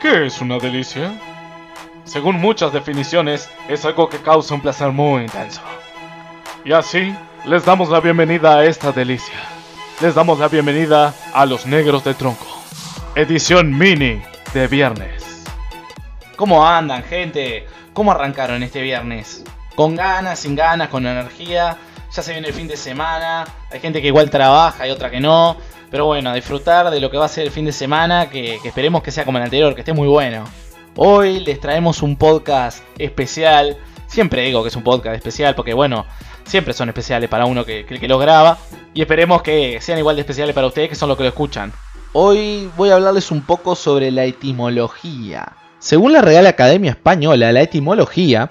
¿Qué 0.00 0.24
es 0.24 0.40
una 0.40 0.58
delicia? 0.58 1.12
Según 2.04 2.36
muchas 2.36 2.72
definiciones, 2.72 3.50
es 3.68 3.84
algo 3.84 4.08
que 4.08 4.16
causa 4.16 4.54
un 4.54 4.62
placer 4.62 4.92
muy 4.92 5.24
intenso. 5.24 5.60
Y 6.64 6.72
así, 6.72 7.14
les 7.44 7.66
damos 7.66 7.90
la 7.90 8.00
bienvenida 8.00 8.56
a 8.56 8.64
esta 8.64 8.92
delicia. 8.92 9.34
Les 10.00 10.14
damos 10.14 10.38
la 10.38 10.48
bienvenida 10.48 11.12
a 11.34 11.44
Los 11.44 11.66
Negros 11.66 12.02
de 12.02 12.14
Tronco. 12.14 12.46
Edición 13.14 13.76
mini 13.76 14.22
de 14.54 14.68
viernes. 14.68 15.44
¿Cómo 16.34 16.66
andan, 16.66 17.02
gente? 17.02 17.66
¿Cómo 17.92 18.12
arrancaron 18.12 18.62
este 18.62 18.80
viernes? 18.80 19.44
¿Con 19.74 19.96
ganas, 19.96 20.38
sin 20.38 20.56
ganas, 20.56 20.88
con 20.88 21.06
energía? 21.06 21.76
Ya 22.10 22.22
se 22.22 22.32
viene 22.32 22.48
el 22.48 22.54
fin 22.54 22.68
de 22.68 22.78
semana. 22.78 23.44
Hay 23.70 23.80
gente 23.80 24.00
que 24.00 24.06
igual 24.06 24.30
trabaja 24.30 24.88
y 24.88 24.90
otra 24.90 25.10
que 25.10 25.20
no. 25.20 25.58
Pero 25.90 26.06
bueno, 26.06 26.30
a 26.30 26.34
disfrutar 26.34 26.90
de 26.90 27.00
lo 27.00 27.10
que 27.10 27.16
va 27.18 27.24
a 27.24 27.28
ser 27.28 27.44
el 27.44 27.50
fin 27.50 27.64
de 27.64 27.72
semana, 27.72 28.30
que, 28.30 28.56
esperemos 28.64 29.02
que 29.02 29.10
sea 29.10 29.24
como 29.24 29.38
el 29.38 29.44
anterior, 29.44 29.74
que 29.74 29.80
esté 29.80 29.92
muy 29.92 30.06
bueno. 30.06 30.44
Hoy 30.96 31.40
les 31.40 31.58
traemos 31.58 32.00
un 32.02 32.16
podcast 32.16 32.84
especial. 32.96 33.76
Siempre 34.06 34.42
digo 34.42 34.62
que 34.62 34.68
es 34.68 34.76
un 34.76 34.84
podcast 34.84 35.16
especial 35.16 35.54
porque 35.56 35.74
bueno, 35.74 36.06
siempre 36.44 36.74
son 36.74 36.88
especiales 36.88 37.28
para 37.28 37.46
uno 37.46 37.64
que, 37.64 37.84
que, 37.84 37.98
que 37.98 38.08
lo 38.08 38.18
graba. 38.18 38.58
Y 38.94 39.00
esperemos 39.00 39.42
que 39.42 39.80
sean 39.80 39.98
igual 39.98 40.14
de 40.14 40.22
especiales 40.22 40.54
para 40.54 40.68
ustedes 40.68 40.88
que 40.88 40.94
son 40.94 41.08
los 41.08 41.16
que 41.16 41.24
lo 41.24 41.28
escuchan. 41.30 41.72
Hoy 42.12 42.70
voy 42.76 42.90
a 42.90 42.94
hablarles 42.94 43.32
un 43.32 43.42
poco 43.42 43.74
sobre 43.74 44.12
la 44.12 44.24
etimología. 44.24 45.54
Según 45.80 46.12
la 46.12 46.22
Real 46.22 46.46
Academia 46.46 46.90
Española, 46.92 47.52
la 47.52 47.62
etimología 47.62 48.50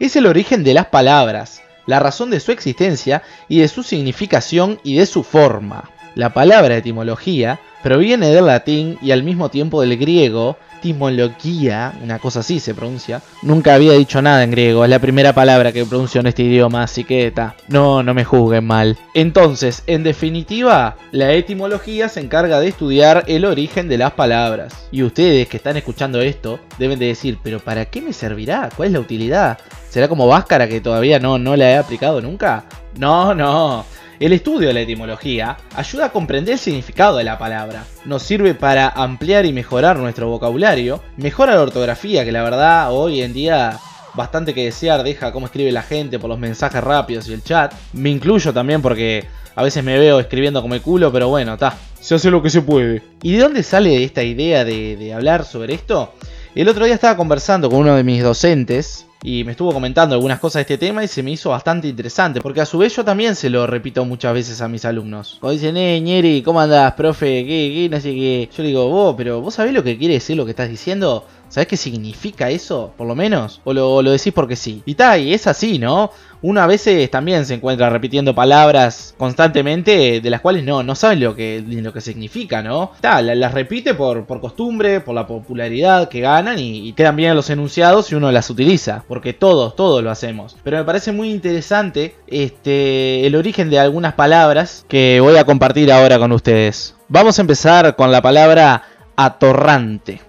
es 0.00 0.16
el 0.16 0.26
origen 0.26 0.64
de 0.64 0.74
las 0.74 0.86
palabras, 0.86 1.62
la 1.86 2.00
razón 2.00 2.30
de 2.30 2.40
su 2.40 2.50
existencia 2.50 3.22
y 3.48 3.60
de 3.60 3.68
su 3.68 3.84
significación 3.84 4.80
y 4.82 4.96
de 4.96 5.06
su 5.06 5.22
forma. 5.22 5.90
La 6.14 6.32
palabra 6.32 6.76
etimología 6.76 7.60
proviene 7.82 8.30
del 8.30 8.46
latín 8.46 8.98
y 9.00 9.10
al 9.12 9.22
mismo 9.22 9.48
tiempo 9.48 9.80
del 9.80 9.96
griego, 9.96 10.56
etimología, 10.78 11.92
una 12.02 12.18
cosa 12.18 12.40
así 12.40 12.58
se 12.58 12.74
pronuncia. 12.74 13.20
Nunca 13.42 13.74
había 13.74 13.92
dicho 13.92 14.22
nada 14.22 14.42
en 14.42 14.50
griego, 14.50 14.84
es 14.84 14.90
la 14.90 14.98
primera 14.98 15.34
palabra 15.34 15.72
que 15.72 15.84
pronuncio 15.84 16.20
en 16.20 16.26
este 16.26 16.42
idioma, 16.42 16.82
así 16.82 17.04
que. 17.04 17.32
No, 17.68 18.02
no 18.02 18.14
me 18.14 18.24
juzguen 18.24 18.66
mal. 18.66 18.96
Entonces, 19.14 19.82
en 19.86 20.02
definitiva, 20.02 20.96
la 21.12 21.32
etimología 21.32 22.08
se 22.08 22.20
encarga 22.20 22.60
de 22.60 22.68
estudiar 22.68 23.24
el 23.28 23.44
origen 23.44 23.88
de 23.88 23.98
las 23.98 24.12
palabras. 24.12 24.88
Y 24.90 25.02
ustedes 25.02 25.48
que 25.48 25.58
están 25.58 25.76
escuchando 25.76 26.20
esto 26.20 26.58
deben 26.78 26.98
de 26.98 27.06
decir, 27.06 27.38
pero 27.42 27.60
¿para 27.60 27.84
qué 27.84 28.00
me 28.00 28.12
servirá? 28.12 28.70
¿Cuál 28.74 28.88
es 28.88 28.92
la 28.94 29.00
utilidad? 29.00 29.58
¿Será 29.88 30.08
como 30.08 30.26
Váscara 30.26 30.68
que 30.68 30.80
todavía 30.80 31.18
no, 31.18 31.38
no 31.38 31.56
la 31.56 31.70
he 31.70 31.76
aplicado 31.76 32.20
nunca? 32.20 32.64
No, 32.96 33.34
no. 33.34 33.84
El 34.20 34.34
estudio 34.34 34.68
de 34.68 34.74
la 34.74 34.82
etimología 34.82 35.56
ayuda 35.74 36.04
a 36.04 36.12
comprender 36.12 36.52
el 36.52 36.58
significado 36.58 37.16
de 37.16 37.24
la 37.24 37.38
palabra, 37.38 37.86
nos 38.04 38.22
sirve 38.22 38.52
para 38.52 38.90
ampliar 38.90 39.46
y 39.46 39.54
mejorar 39.54 39.96
nuestro 39.96 40.28
vocabulario, 40.28 41.02
mejora 41.16 41.54
la 41.54 41.62
ortografía 41.62 42.22
que 42.22 42.30
la 42.30 42.42
verdad 42.42 42.92
hoy 42.92 43.22
en 43.22 43.32
día 43.32 43.78
bastante 44.12 44.52
que 44.52 44.66
desear 44.66 45.04
deja 45.04 45.32
cómo 45.32 45.46
escribe 45.46 45.72
la 45.72 45.80
gente 45.80 46.18
por 46.18 46.28
los 46.28 46.38
mensajes 46.38 46.84
rápidos 46.84 47.28
y 47.28 47.32
el 47.32 47.42
chat, 47.42 47.72
me 47.94 48.10
incluyo 48.10 48.52
también 48.52 48.82
porque 48.82 49.24
a 49.56 49.62
veces 49.62 49.82
me 49.82 49.98
veo 49.98 50.20
escribiendo 50.20 50.60
como 50.60 50.74
el 50.74 50.82
culo, 50.82 51.10
pero 51.10 51.28
bueno, 51.28 51.54
está, 51.54 51.78
se 51.98 52.16
hace 52.16 52.30
lo 52.30 52.42
que 52.42 52.50
se 52.50 52.60
puede. 52.60 53.02
¿Y 53.22 53.32
de 53.32 53.38
dónde 53.38 53.62
sale 53.62 54.04
esta 54.04 54.22
idea 54.22 54.66
de, 54.66 54.98
de 54.98 55.14
hablar 55.14 55.46
sobre 55.46 55.72
esto? 55.72 56.12
El 56.54 56.68
otro 56.68 56.84
día 56.84 56.92
estaba 56.92 57.16
conversando 57.16 57.70
con 57.70 57.78
uno 57.78 57.96
de 57.96 58.04
mis 58.04 58.22
docentes, 58.22 59.06
y 59.22 59.44
me 59.44 59.52
estuvo 59.52 59.72
comentando 59.72 60.14
algunas 60.14 60.40
cosas 60.40 60.60
de 60.66 60.74
este 60.74 60.86
tema 60.86 61.04
y 61.04 61.08
se 61.08 61.22
me 61.22 61.32
hizo 61.32 61.50
bastante 61.50 61.88
interesante, 61.88 62.40
porque 62.40 62.60
a 62.60 62.66
su 62.66 62.78
vez 62.78 62.96
yo 62.96 63.04
también 63.04 63.36
se 63.36 63.50
lo 63.50 63.66
repito 63.66 64.04
muchas 64.04 64.32
veces 64.32 64.60
a 64.62 64.68
mis 64.68 64.84
alumnos. 64.84 65.36
Cuando 65.40 65.54
dicen, 65.54 65.76
eh, 65.76 66.00
Ñeri, 66.00 66.42
¿cómo 66.42 66.60
andás, 66.60 66.94
profe? 66.94 67.44
¿Qué, 67.44 67.72
qué? 67.74 67.88
No 67.90 68.00
sé 68.00 68.14
qué. 68.14 68.48
Yo 68.56 68.62
digo, 68.62 68.88
vos, 68.88 69.14
pero 69.16 69.40
¿vos 69.40 69.54
sabés 69.54 69.74
lo 69.74 69.84
que 69.84 69.98
quiere 69.98 70.14
decir 70.14 70.36
lo 70.36 70.44
que 70.44 70.52
estás 70.52 70.68
diciendo? 70.68 71.26
¿Sabés 71.50 71.66
qué 71.66 71.76
significa 71.76 72.48
eso, 72.48 72.92
por 72.96 73.08
lo 73.08 73.16
menos? 73.16 73.60
¿O 73.64 73.74
lo, 73.74 74.02
lo 74.02 74.12
decís 74.12 74.32
porque 74.32 74.54
sí? 74.54 74.82
Y 74.86 74.94
tal, 74.94 75.20
y 75.20 75.34
es 75.34 75.48
así, 75.48 75.80
¿no? 75.80 76.12
Uno 76.42 76.62
a 76.62 76.66
veces 76.66 77.10
también 77.10 77.44
se 77.44 77.54
encuentra 77.54 77.90
repitiendo 77.90 78.34
palabras 78.34 79.14
constantemente 79.18 80.20
de 80.20 80.30
las 80.30 80.40
cuales 80.40 80.64
no, 80.64 80.82
no 80.82 80.94
saben 80.94 81.20
lo 81.20 81.34
que, 81.34 81.62
lo 81.66 81.92
que 81.92 82.00
significa, 82.00 82.62
¿no? 82.62 82.92
Tal, 83.00 83.38
las 83.38 83.52
repite 83.52 83.94
por, 83.94 84.24
por 84.26 84.40
costumbre, 84.40 85.00
por 85.00 85.14
la 85.14 85.26
popularidad 85.26 86.08
que 86.08 86.20
ganan 86.20 86.58
y, 86.58 86.92
quedan 86.94 87.16
bien 87.16 87.34
los 87.34 87.50
enunciados 87.50 88.10
y 88.10 88.14
uno 88.14 88.32
las 88.32 88.48
utiliza. 88.48 89.04
Porque 89.06 89.32
todos, 89.32 89.76
todos 89.76 90.02
lo 90.02 90.10
hacemos. 90.10 90.56
Pero 90.62 90.78
me 90.78 90.84
parece 90.84 91.12
muy 91.12 91.30
interesante 91.30 92.14
este, 92.26 93.26
el 93.26 93.34
origen 93.34 93.68
de 93.68 93.78
algunas 93.78 94.14
palabras 94.14 94.86
que 94.88 95.18
voy 95.20 95.36
a 95.36 95.44
compartir 95.44 95.92
ahora 95.92 96.18
con 96.18 96.32
ustedes. 96.32 96.94
Vamos 97.08 97.38
a 97.38 97.42
empezar 97.42 97.96
con 97.96 98.12
la 98.12 98.22
palabra 98.22 98.84
atorrante. 99.16 100.20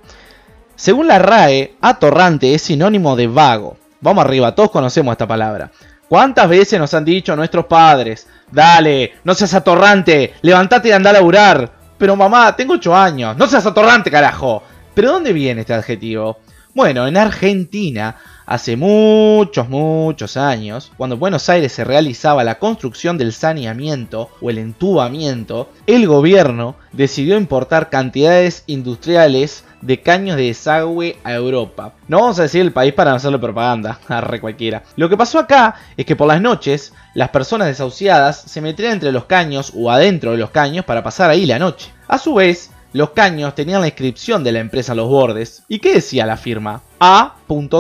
Según 0.82 1.06
la 1.06 1.20
RAE, 1.20 1.76
atorrante 1.80 2.56
es 2.56 2.64
sinónimo 2.64 3.16
de 3.16 3.28
vago. 3.28 3.78
Vamos 4.00 4.26
arriba, 4.26 4.56
todos 4.56 4.72
conocemos 4.72 5.12
esta 5.12 5.28
palabra. 5.28 5.70
¿Cuántas 6.10 6.50
veces 6.50 6.80
nos 6.80 6.92
han 6.96 7.06
dicho 7.06 7.36
nuestros 7.36 7.68
padres? 7.68 8.26
Dale, 8.52 9.14
no 9.24 9.36
seas 9.36 9.54
atorrante, 9.54 10.34
levántate 10.42 10.90
y 10.90 10.92
anda 10.92 11.12
a 11.12 11.14
laburar. 11.14 11.72
Pero 12.00 12.16
mamá, 12.16 12.56
tengo 12.56 12.74
8 12.74 12.96
años, 12.96 13.38
no 13.38 13.46
seas 13.46 13.64
atorrante, 13.68 14.10
carajo. 14.10 14.64
¿Pero 14.96 15.12
dónde 15.12 15.34
viene 15.34 15.62
este 15.62 15.76
adjetivo? 15.76 16.40
Bueno, 16.74 17.06
en 17.06 17.16
Argentina, 17.16 18.16
hace 18.48 18.76
muchos, 18.76 19.70
muchos 19.70 20.36
años, 20.36 20.92
cuando 20.98 21.14
en 21.14 21.20
Buenos 21.20 21.48
Aires 21.48 21.74
se 21.74 21.84
realizaba 21.84 22.44
la 22.44 22.58
construcción 22.58 23.20
del 23.20 23.34
saneamiento 23.34 24.32
o 24.42 24.50
el 24.50 24.58
entubamiento, 24.58 25.70
el 25.86 26.08
gobierno 26.08 26.74
decidió 26.92 27.38
importar 27.38 27.92
cantidades 27.92 28.64
industriales 28.66 29.64
de 29.82 30.02
caños 30.02 30.38
de 30.38 30.44
desagüe 30.44 31.18
a 31.24 31.34
Europa. 31.34 31.94
No 32.08 32.20
vamos 32.20 32.40
a 32.40 32.44
decir 32.44 32.62
el 32.62 32.72
país 32.72 32.94
para 32.94 33.12
no 33.12 33.18
hacerle 33.18 33.40
propaganda, 33.40 34.00
arre 34.08 34.40
cualquiera. 34.40 34.84
Lo 34.96 35.10
que 35.10 35.18
pasó 35.18 35.40
acá 35.40 35.76
es 35.98 36.06
que 36.06 36.16
por 36.16 36.28
las 36.28 36.42
noches 36.42 36.94
las 37.14 37.30
personas 37.30 37.68
desahuciadas 37.68 38.42
se 38.42 38.62
metían 38.62 38.94
entre 38.94 39.12
los 39.12 39.26
caños 39.26 39.74
o 39.76 39.92
adentro 39.92 40.32
de 40.32 40.38
los 40.38 40.52
caños 40.52 40.86
para 40.86 41.04
pasar 41.04 41.30
ahí 41.30 41.46
la 41.46 41.60
noche. 41.60 41.92
A 42.08 42.18
su 42.18 42.36
vez, 42.36 42.72
los 42.94 43.12
caños 43.12 43.56
tenían 43.56 43.82
la 43.82 43.88
inscripción 43.88 44.44
de 44.44 44.52
la 44.52 44.60
empresa 44.60 44.92
a 44.92 44.96
los 44.96 45.08
bordes. 45.08 45.64
¿Y 45.68 45.80
qué 45.80 45.94
decía 45.94 46.26
la 46.26 46.38
firma? 46.38 46.82
A. 47.00 47.36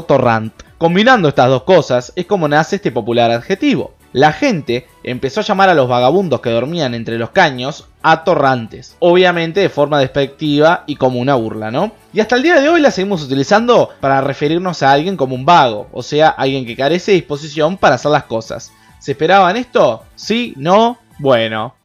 Torrant. 0.07 0.53
Combinando 0.78 1.28
estas 1.28 1.50
dos 1.50 1.63
cosas 1.63 2.13
es 2.16 2.25
como 2.25 2.47
nace 2.47 2.78
este 2.78 2.91
popular 2.91 3.29
adjetivo. 3.29 3.94
La 4.13 4.33
gente 4.33 4.88
empezó 5.03 5.39
a 5.39 5.44
llamar 5.44 5.69
a 5.69 5.73
los 5.73 5.88
vagabundos 5.88 6.41
que 6.41 6.49
dormían 6.49 6.94
entre 6.94 7.17
los 7.17 7.29
caños 7.29 7.88
atorrantes, 8.01 8.97
obviamente 8.99 9.61
de 9.61 9.69
forma 9.69 9.99
despectiva 9.99 10.83
y 10.85 10.97
como 10.97 11.19
una 11.19 11.35
burla, 11.35 11.72
¿no? 11.72 11.94
Y 12.11 12.19
hasta 12.19 12.35
el 12.35 12.44
día 12.44 12.59
de 12.59 12.67
hoy 12.67 12.81
la 12.81 12.91
seguimos 12.91 13.23
utilizando 13.23 13.89
para 14.01 14.19
referirnos 14.19 14.83
a 14.83 14.91
alguien 14.91 15.16
como 15.16 15.35
un 15.35 15.45
vago, 15.45 15.88
o 15.94 16.03
sea, 16.03 16.29
alguien 16.29 16.66
que 16.66 16.75
carece 16.75 17.11
de 17.11 17.17
disposición 17.17 17.77
para 17.77 17.95
hacer 17.95 18.11
las 18.11 18.25
cosas. 18.25 18.73
¿Se 18.99 19.13
esperaban 19.13 19.55
esto? 19.55 20.03
¿Sí? 20.16 20.53
¿No? 20.57 20.99
Bueno. 21.17 21.75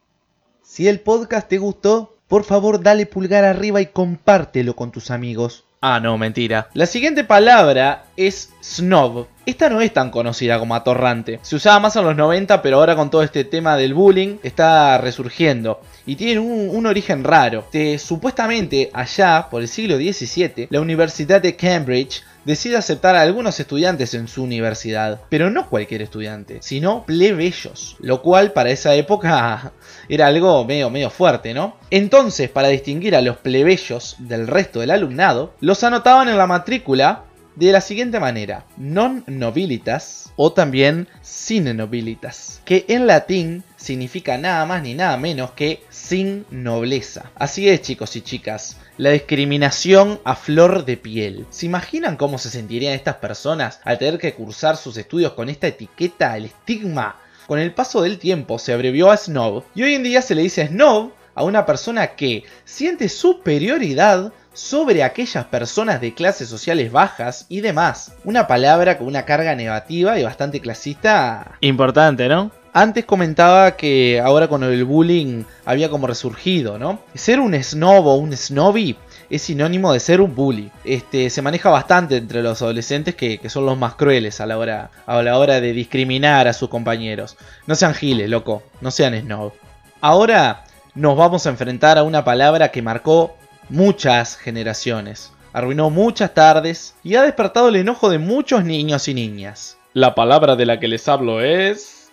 Si 0.62 0.88
el 0.88 1.00
podcast 1.00 1.48
te 1.48 1.58
gustó, 1.58 2.16
por 2.26 2.42
favor 2.42 2.82
dale 2.82 3.06
pulgar 3.06 3.44
arriba 3.44 3.80
y 3.80 3.86
compártelo 3.86 4.74
con 4.74 4.90
tus 4.90 5.12
amigos. 5.12 5.64
Ah, 5.80 6.00
no, 6.00 6.16
mentira. 6.16 6.68
La 6.72 6.86
siguiente 6.86 7.22
palabra 7.22 8.04
es 8.16 8.50
snob. 8.62 9.26
Esta 9.44 9.68
no 9.68 9.80
es 9.82 9.92
tan 9.92 10.10
conocida 10.10 10.58
como 10.58 10.74
atorrante. 10.74 11.38
Se 11.42 11.56
usaba 11.56 11.80
más 11.80 11.94
en 11.96 12.04
los 12.04 12.16
90, 12.16 12.62
pero 12.62 12.78
ahora 12.78 12.96
con 12.96 13.10
todo 13.10 13.22
este 13.22 13.44
tema 13.44 13.76
del 13.76 13.94
bullying 13.94 14.38
está 14.42 14.98
resurgiendo. 14.98 15.80
Y 16.06 16.16
tiene 16.16 16.40
un, 16.40 16.86
origen 16.86 17.22
raro. 17.24 17.66
De, 17.72 17.98
supuestamente 17.98 18.90
allá, 18.92 19.48
por 19.50 19.60
el 19.60 19.68
siglo 19.68 19.96
XVII, 19.96 20.68
la 20.70 20.80
Universidad 20.80 21.42
de 21.42 21.54
Cambridge 21.54 22.22
decide 22.46 22.76
aceptar 22.76 23.16
a 23.16 23.22
algunos 23.22 23.58
estudiantes 23.58 24.14
en 24.14 24.28
su 24.28 24.44
universidad, 24.44 25.20
pero 25.28 25.50
no 25.50 25.68
cualquier 25.68 26.00
estudiante, 26.00 26.58
sino 26.62 27.04
plebeyos, 27.04 27.96
lo 27.98 28.22
cual 28.22 28.52
para 28.52 28.70
esa 28.70 28.94
época 28.94 29.72
era 30.08 30.28
algo 30.28 30.64
medio, 30.64 30.88
medio 30.88 31.10
fuerte, 31.10 31.52
¿no? 31.52 31.76
Entonces, 31.90 32.48
para 32.48 32.68
distinguir 32.68 33.16
a 33.16 33.20
los 33.20 33.36
plebeyos 33.38 34.14
del 34.20 34.46
resto 34.46 34.78
del 34.80 34.92
alumnado, 34.92 35.54
los 35.60 35.82
anotaban 35.82 36.28
en 36.28 36.38
la 36.38 36.46
matrícula 36.46 37.24
de 37.56 37.72
la 37.72 37.80
siguiente 37.80 38.20
manera, 38.20 38.66
non 38.76 39.24
nobilitas 39.26 40.30
o 40.36 40.52
también 40.52 41.08
sine 41.22 41.72
nobilitas, 41.72 42.60
que 42.64 42.84
en 42.88 43.06
latín 43.06 43.64
significa 43.76 44.36
nada 44.36 44.66
más 44.66 44.82
ni 44.82 44.92
nada 44.92 45.16
menos 45.16 45.52
que 45.52 45.82
sin 45.88 46.44
nobleza. 46.50 47.32
Así 47.34 47.68
es 47.68 47.80
chicos 47.80 48.14
y 48.14 48.20
chicas, 48.20 48.76
la 48.98 49.10
discriminación 49.10 50.20
a 50.24 50.36
flor 50.36 50.84
de 50.84 50.96
piel. 50.96 51.46
¿Se 51.50 51.66
imaginan 51.66 52.16
cómo 52.16 52.38
se 52.38 52.50
sentirían 52.50 52.94
estas 52.94 53.16
personas 53.16 53.80
al 53.84 53.98
tener 53.98 54.18
que 54.18 54.34
cursar 54.34 54.76
sus 54.76 54.96
estudios 54.96 55.32
con 55.32 55.48
esta 55.48 55.66
etiqueta, 55.66 56.36
el 56.36 56.46
estigma? 56.46 57.16
Con 57.46 57.58
el 57.58 57.72
paso 57.72 58.02
del 58.02 58.18
tiempo 58.18 58.58
se 58.58 58.72
abrevió 58.72 59.10
a 59.10 59.16
snob 59.16 59.64
y 59.74 59.82
hoy 59.82 59.94
en 59.94 60.02
día 60.02 60.22
se 60.22 60.34
le 60.34 60.42
dice 60.42 60.66
snob 60.66 61.12
a 61.34 61.44
una 61.44 61.66
persona 61.66 62.16
que 62.16 62.44
siente 62.64 63.08
superioridad 63.08 64.32
sobre 64.52 65.04
aquellas 65.04 65.44
personas 65.44 66.00
de 66.00 66.14
clases 66.14 66.48
sociales 66.48 66.90
bajas 66.90 67.44
y 67.48 67.60
demás. 67.60 68.14
Una 68.24 68.46
palabra 68.46 68.96
con 68.96 69.06
una 69.06 69.26
carga 69.26 69.54
negativa 69.54 70.18
y 70.18 70.24
bastante 70.24 70.60
clasista. 70.60 71.56
Importante, 71.60 72.28
¿no? 72.28 72.50
Antes 72.76 73.06
comentaba 73.06 73.74
que 73.74 74.20
ahora 74.20 74.48
con 74.48 74.62
el 74.62 74.84
bullying 74.84 75.44
había 75.64 75.88
como 75.88 76.06
resurgido, 76.06 76.78
¿no? 76.78 76.98
Ser 77.14 77.40
un 77.40 77.54
snob 77.54 78.06
o 78.06 78.16
un 78.16 78.36
snobby 78.36 78.98
es 79.30 79.40
sinónimo 79.40 79.94
de 79.94 79.98
ser 79.98 80.20
un 80.20 80.34
bully. 80.34 80.70
Este, 80.84 81.30
se 81.30 81.40
maneja 81.40 81.70
bastante 81.70 82.18
entre 82.18 82.42
los 82.42 82.60
adolescentes 82.60 83.14
que, 83.14 83.40
son 83.48 83.64
los 83.64 83.78
más 83.78 83.94
crueles 83.94 84.42
a 84.42 84.46
la, 84.46 84.58
hora, 84.58 84.90
a 85.06 85.22
la 85.22 85.38
hora 85.38 85.62
de 85.62 85.72
discriminar 85.72 86.48
a 86.48 86.52
sus 86.52 86.68
compañeros. 86.68 87.38
No 87.66 87.74
sean 87.76 87.94
giles, 87.94 88.28
loco, 88.28 88.62
no 88.82 88.90
sean 88.90 89.18
snob. 89.18 89.54
Ahora 90.02 90.64
nos 90.94 91.16
vamos 91.16 91.46
a 91.46 91.48
enfrentar 91.48 91.96
a 91.96 92.02
una 92.02 92.26
palabra 92.26 92.72
que 92.72 92.82
marcó 92.82 93.38
muchas 93.70 94.36
generaciones, 94.36 95.32
arruinó 95.54 95.88
muchas 95.88 96.34
tardes 96.34 96.94
y 97.02 97.14
ha 97.14 97.22
despertado 97.22 97.70
el 97.70 97.76
enojo 97.76 98.10
de 98.10 98.18
muchos 98.18 98.66
niños 98.66 99.08
y 99.08 99.14
niñas. 99.14 99.78
La 99.94 100.14
palabra 100.14 100.56
de 100.56 100.66
la 100.66 100.78
que 100.78 100.88
les 100.88 101.08
hablo 101.08 101.40
es... 101.40 102.05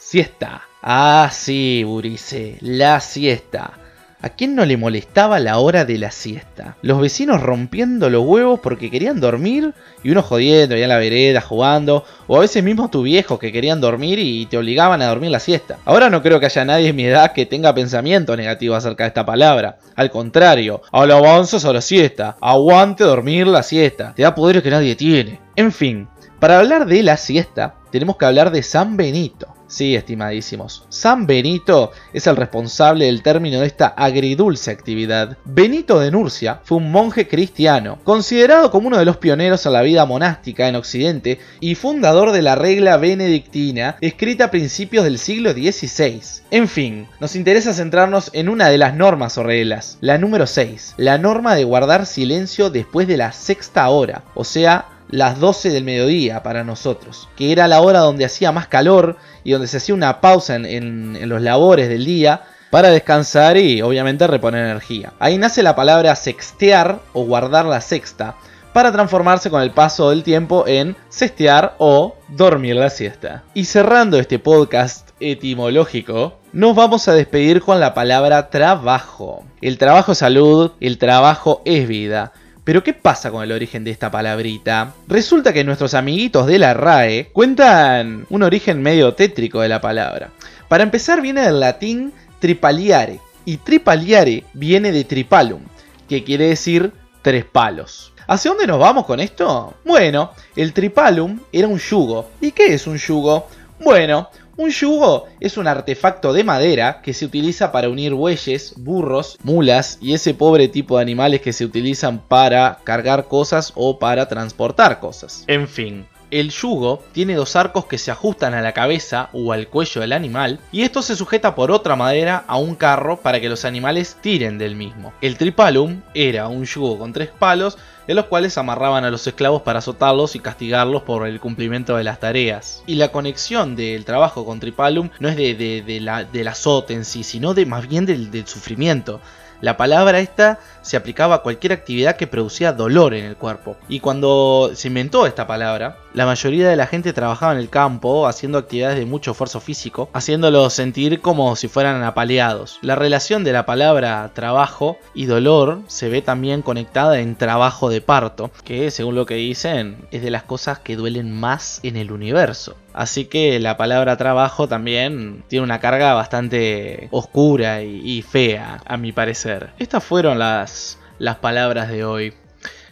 Siesta. 0.00 0.62
Ah, 0.82 1.28
sí, 1.30 1.84
Burice, 1.84 2.56
la 2.62 3.00
siesta. 3.00 3.74
¿A 4.22 4.30
quién 4.30 4.54
no 4.54 4.64
le 4.64 4.78
molestaba 4.78 5.38
la 5.38 5.58
hora 5.58 5.84
de 5.84 5.98
la 5.98 6.10
siesta? 6.10 6.78
Los 6.80 7.00
vecinos 7.00 7.42
rompiendo 7.42 8.08
los 8.08 8.24
huevos 8.24 8.60
porque 8.60 8.90
querían 8.90 9.20
dormir 9.20 9.74
y 10.02 10.10
uno 10.10 10.22
jodiendo 10.22 10.74
allá 10.74 10.84
en 10.84 10.88
la 10.88 10.98
vereda 10.98 11.42
jugando, 11.42 12.04
o 12.26 12.38
a 12.38 12.40
veces 12.40 12.64
mismo 12.64 12.90
tu 12.90 13.02
viejo 13.02 13.38
que 13.38 13.52
querían 13.52 13.80
dormir 13.82 14.18
y 14.18 14.46
te 14.46 14.56
obligaban 14.56 15.02
a 15.02 15.08
dormir 15.08 15.30
la 15.30 15.38
siesta. 15.38 15.78
Ahora 15.84 16.08
no 16.08 16.22
creo 16.22 16.40
que 16.40 16.46
haya 16.46 16.64
nadie 16.64 16.88
en 16.88 16.96
mi 16.96 17.04
edad 17.04 17.32
que 17.32 17.46
tenga 17.46 17.74
pensamiento 17.74 18.36
negativo 18.36 18.74
acerca 18.74 19.04
de 19.04 19.08
esta 19.08 19.26
palabra. 19.26 19.78
Al 19.96 20.10
contrario, 20.10 20.80
alabanzas 20.92 21.66
a 21.66 21.74
la 21.74 21.82
siesta, 21.82 22.36
aguante 22.40 23.04
dormir 23.04 23.46
la 23.46 23.62
siesta, 23.62 24.14
te 24.14 24.22
da 24.22 24.34
poderes 24.34 24.62
que 24.62 24.70
nadie 24.70 24.96
tiene. 24.96 25.40
En 25.56 25.72
fin, 25.72 26.08
para 26.40 26.58
hablar 26.58 26.86
de 26.86 27.02
la 27.02 27.18
siesta, 27.18 27.74
tenemos 27.90 28.16
que 28.16 28.26
hablar 28.26 28.50
de 28.50 28.62
San 28.62 28.96
Benito. 28.96 29.54
Sí, 29.70 29.94
estimadísimos. 29.94 30.84
San 30.88 31.28
Benito 31.28 31.92
es 32.12 32.26
el 32.26 32.34
responsable 32.34 33.04
del 33.04 33.22
término 33.22 33.60
de 33.60 33.68
esta 33.68 33.86
agridulce 33.86 34.72
actividad. 34.72 35.38
Benito 35.44 36.00
de 36.00 36.10
Nurcia 36.10 36.60
fue 36.64 36.78
un 36.78 36.90
monje 36.90 37.28
cristiano, 37.28 38.00
considerado 38.02 38.72
como 38.72 38.88
uno 38.88 38.98
de 38.98 39.04
los 39.04 39.18
pioneros 39.18 39.64
en 39.66 39.72
la 39.74 39.82
vida 39.82 40.04
monástica 40.06 40.66
en 40.66 40.74
Occidente 40.74 41.38
y 41.60 41.76
fundador 41.76 42.32
de 42.32 42.42
la 42.42 42.56
regla 42.56 42.96
benedictina, 42.96 43.96
escrita 44.00 44.46
a 44.46 44.50
principios 44.50 45.04
del 45.04 45.18
siglo 45.20 45.52
XVI. 45.52 46.20
En 46.50 46.66
fin, 46.66 47.06
nos 47.20 47.36
interesa 47.36 47.72
centrarnos 47.72 48.30
en 48.32 48.48
una 48.48 48.70
de 48.70 48.78
las 48.78 48.96
normas 48.96 49.38
o 49.38 49.44
reglas, 49.44 49.98
la 50.00 50.18
número 50.18 50.48
6, 50.48 50.94
la 50.96 51.16
norma 51.16 51.54
de 51.54 51.62
guardar 51.62 52.06
silencio 52.06 52.70
después 52.70 53.06
de 53.06 53.18
la 53.18 53.30
sexta 53.30 53.88
hora, 53.88 54.24
o 54.34 54.42
sea, 54.42 54.99
las 55.10 55.38
12 55.40 55.70
del 55.70 55.84
mediodía 55.84 56.42
para 56.42 56.64
nosotros, 56.64 57.28
que 57.36 57.52
era 57.52 57.68
la 57.68 57.80
hora 57.80 58.00
donde 58.00 58.24
hacía 58.24 58.52
más 58.52 58.68
calor 58.68 59.16
y 59.44 59.52
donde 59.52 59.66
se 59.66 59.78
hacía 59.78 59.94
una 59.94 60.20
pausa 60.20 60.56
en, 60.56 61.28
los 61.28 61.42
labores 61.42 61.88
del 61.88 62.04
día 62.04 62.42
para 62.70 62.90
descansar 62.90 63.56
y 63.56 63.82
obviamente 63.82 64.26
reponer 64.26 64.64
energía. 64.64 65.12
Ahí 65.18 65.38
nace 65.38 65.62
la 65.62 65.74
palabra 65.74 66.14
sextear 66.14 67.00
o 67.12 67.24
guardar 67.24 67.66
la 67.66 67.80
sexta, 67.80 68.36
para 68.72 68.92
transformarse 68.92 69.50
con 69.50 69.62
el 69.62 69.72
paso 69.72 70.10
del 70.10 70.22
tiempo 70.22 70.64
en 70.66 70.96
sextear 71.08 71.74
o 71.78 72.16
dormir 72.28 72.76
la 72.76 72.90
siesta. 72.90 73.42
Y 73.54 73.64
cerrando 73.64 74.18
este 74.18 74.38
podcast 74.38 75.10
etimológico, 75.18 76.38
nos 76.52 76.76
vamos 76.76 77.08
a 77.08 77.14
despedir 77.14 77.62
con 77.62 77.80
la 77.80 77.94
palabra 77.94 78.50
trabajo. 78.50 79.44
El 79.60 79.78
trabajo 79.78 80.12
es 80.12 80.18
salud, 80.18 80.72
el 80.80 80.98
trabajo 80.98 81.62
es 81.64 81.88
vida. 81.88 82.32
Pero 82.70 82.84
¿qué 82.84 82.94
pasa 82.94 83.32
con 83.32 83.42
el 83.42 83.50
origen 83.50 83.82
de 83.82 83.90
esta 83.90 84.12
palabrita? 84.12 84.94
Resulta 85.08 85.52
que 85.52 85.64
nuestros 85.64 85.92
amiguitos 85.92 86.46
de 86.46 86.60
la 86.60 86.72
RAE 86.72 87.30
cuentan 87.32 88.26
un 88.30 88.44
origen 88.44 88.80
medio 88.80 89.12
tétrico 89.14 89.60
de 89.60 89.68
la 89.68 89.80
palabra. 89.80 90.30
Para 90.68 90.84
empezar 90.84 91.20
viene 91.20 91.40
del 91.40 91.58
latín 91.58 92.12
tripaliare, 92.38 93.18
y 93.44 93.56
tripaliare 93.56 94.44
viene 94.52 94.92
de 94.92 95.02
tripalum, 95.02 95.62
que 96.08 96.22
quiere 96.22 96.46
decir 96.46 96.92
tres 97.22 97.44
palos. 97.44 98.12
¿Hacia 98.28 98.52
dónde 98.52 98.68
nos 98.68 98.78
vamos 98.78 99.04
con 99.04 99.18
esto? 99.18 99.74
Bueno, 99.84 100.30
el 100.54 100.72
tripalum 100.72 101.40
era 101.50 101.66
un 101.66 101.80
yugo. 101.80 102.30
¿Y 102.40 102.52
qué 102.52 102.74
es 102.74 102.86
un 102.86 102.98
yugo? 102.98 103.48
Bueno, 103.80 104.30
un 104.60 104.70
yugo 104.70 105.26
es 105.40 105.56
un 105.56 105.66
artefacto 105.66 106.32
de 106.34 106.44
madera 106.44 107.00
que 107.02 107.14
se 107.14 107.24
utiliza 107.24 107.72
para 107.72 107.88
unir 107.88 108.12
bueyes, 108.12 108.74
burros, 108.76 109.38
mulas 109.42 109.98
y 110.02 110.12
ese 110.12 110.34
pobre 110.34 110.68
tipo 110.68 110.96
de 110.96 111.02
animales 111.02 111.40
que 111.40 111.54
se 111.54 111.64
utilizan 111.64 112.18
para 112.18 112.78
cargar 112.84 113.26
cosas 113.26 113.72
o 113.74 113.98
para 113.98 114.28
transportar 114.28 115.00
cosas. 115.00 115.44
En 115.46 115.66
fin, 115.66 116.06
el 116.30 116.50
yugo 116.50 117.02
tiene 117.12 117.34
dos 117.34 117.56
arcos 117.56 117.86
que 117.86 117.98
se 117.98 118.10
ajustan 118.10 118.54
a 118.54 118.60
la 118.60 118.72
cabeza 118.72 119.30
o 119.32 119.52
al 119.52 119.68
cuello 119.68 120.00
del 120.00 120.12
animal 120.12 120.60
y 120.72 120.82
esto 120.82 121.02
se 121.02 121.16
sujeta 121.16 121.54
por 121.54 121.70
otra 121.70 121.96
madera 121.96 122.44
a 122.46 122.56
un 122.56 122.74
carro 122.74 123.16
para 123.16 123.40
que 123.40 123.48
los 123.48 123.64
animales 123.64 124.16
tiren 124.20 124.58
del 124.58 124.76
mismo. 124.76 125.12
El 125.20 125.36
tripalum 125.36 126.02
era 126.14 126.48
un 126.48 126.64
yugo 126.64 126.98
con 126.98 127.12
tres 127.12 127.30
palos 127.30 127.78
en 128.06 128.16
los 128.16 128.26
cuales 128.26 128.58
amarraban 128.58 129.04
a 129.04 129.10
los 129.10 129.26
esclavos 129.26 129.62
para 129.62 129.78
azotarlos 129.78 130.34
y 130.34 130.40
castigarlos 130.40 131.02
por 131.02 131.28
el 131.28 131.38
cumplimiento 131.38 131.96
de 131.96 132.02
las 132.04 132.18
tareas. 132.18 132.82
Y 132.86 132.96
la 132.96 133.12
conexión 133.12 133.76
del 133.76 134.04
trabajo 134.04 134.44
con 134.44 134.58
Tripalum 134.58 135.10
no 135.20 135.28
es 135.28 135.36
de, 135.36 135.98
la, 136.00 136.24
del 136.24 136.48
azote 136.48 136.94
en 136.94 137.04
sí, 137.04 137.22
sino 137.22 137.54
de 137.54 137.66
más 137.66 137.88
bien 137.88 138.06
del 138.06 138.46
sufrimiento. 138.48 139.20
La 139.60 139.76
palabra 139.76 140.20
esta 140.20 140.58
se 140.82 140.96
aplicaba 140.96 141.36
a 141.36 141.42
cualquier 141.42 141.72
actividad 141.72 142.16
que 142.16 142.26
producía 142.26 142.72
dolor 142.72 143.14
en 143.14 143.24
el 143.24 143.36
cuerpo. 143.36 143.76
Y 143.88 144.00
cuando 144.00 144.70
se 144.74 144.88
inventó 144.88 145.26
esta 145.26 145.46
palabra, 145.46 145.98
la 146.14 146.26
mayoría 146.26 146.68
de 146.68 146.76
la 146.76 146.86
gente 146.86 147.12
trabajaba 147.12 147.52
en 147.52 147.58
el 147.58 147.68
campo 147.68 148.26
haciendo 148.26 148.58
actividades 148.58 148.98
de 148.98 149.06
mucho 149.06 149.32
esfuerzo 149.32 149.60
físico, 149.60 150.08
haciéndolos 150.12 150.72
sentir 150.72 151.20
como 151.20 151.54
si 151.56 151.68
fueran 151.68 152.02
apaleados. 152.02 152.78
La 152.80 152.96
relación 152.96 153.44
de 153.44 153.52
la 153.52 153.66
palabra 153.66 154.30
trabajo 154.34 154.96
y 155.14 155.26
dolor 155.26 155.82
se 155.86 156.08
ve 156.08 156.22
también 156.22 156.62
conectada 156.62 157.20
en 157.20 157.36
trabajo 157.36 157.90
de 157.90 158.00
parto, 158.00 158.50
que 158.64 158.90
según 158.90 159.14
lo 159.14 159.26
que 159.26 159.34
dicen 159.34 160.08
es 160.10 160.22
de 160.22 160.30
las 160.30 160.44
cosas 160.44 160.78
que 160.78 160.96
duelen 160.96 161.32
más 161.32 161.80
en 161.82 161.96
el 161.96 162.12
universo. 162.12 162.76
Así 162.92 163.26
que 163.26 163.60
la 163.60 163.76
palabra 163.76 164.16
trabajo 164.16 164.66
también 164.68 165.44
tiene 165.48 165.64
una 165.64 165.78
carga 165.80 166.14
bastante 166.14 167.08
oscura 167.12 167.82
y, 167.82 168.22
fea, 168.22 168.82
a 168.84 168.96
mi 168.96 169.12
parecer. 169.12 169.49
Estas 169.78 170.04
fueron 170.04 170.38
las 170.38 170.98
las, 171.18 171.36
palabras 171.36 171.88
de 171.88 172.04
hoy. 172.04 172.34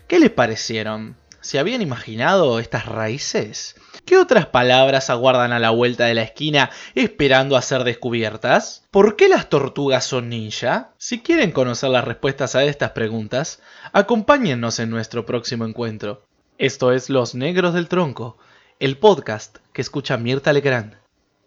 ¿Qué 0.06 0.19
les 0.19 0.31
parecieron? 0.31 1.16
¿Se 1.40 1.58
habían 1.58 1.82
imaginado 1.82 2.58
estas 2.58 2.87
raíces? 2.87 3.76
¿Qué 4.05 4.19
otras 4.19 4.46
palabras 4.46 5.08
aguardan 5.08 5.52
a 5.52 5.58
la 5.58 5.70
vuelta 5.70 6.06
de 6.06 6.14
la 6.14 6.22
esquina 6.22 6.70
esperando 6.94 7.56
a 7.56 7.62
ser 7.62 7.84
descubiertas? 7.84 8.84
¿Por 8.90 9.16
qué 9.16 9.28
las 9.28 9.49
tortugas 9.49 10.04
son 10.04 10.30
ninja? 10.30 10.90
Si 10.99 11.21
quieren 11.21 11.52
conocer 11.52 11.90
las 11.90 12.04
respuestas 12.04 12.54
a 12.54 12.64
estas 12.64 12.90
preguntas, 12.90 13.61
acompáñennos 13.92 14.78
en 14.80 14.90
nuestro 14.90 15.25
próximo 15.26 15.64
encuentro. 15.64 16.26
Esto 16.59 16.90
es 16.92 17.09
Los 17.09 17.35
Negros 17.35 17.73
del 17.73 17.88
Tronco, 17.88 18.37
el 18.80 18.99
podcast 18.99 19.59
que 19.73 19.83
escucha 19.83 20.16
Mirta 20.16 20.52
Legrand. 20.52 21.08